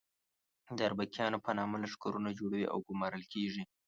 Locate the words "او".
2.73-2.77